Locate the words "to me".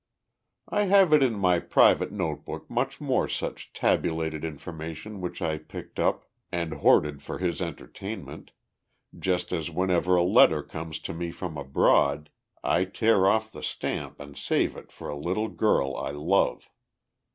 11.01-11.29